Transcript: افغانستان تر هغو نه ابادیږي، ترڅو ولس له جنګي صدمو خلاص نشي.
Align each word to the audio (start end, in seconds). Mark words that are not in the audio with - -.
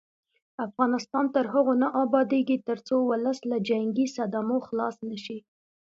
افغانستان 0.67 1.25
تر 1.35 1.45
هغو 1.53 1.73
نه 1.81 1.87
ابادیږي، 2.03 2.57
ترڅو 2.67 2.95
ولس 3.09 3.39
له 3.49 3.57
جنګي 3.69 4.05
صدمو 4.15 4.57
خلاص 4.67 4.95
نشي. 5.09 5.39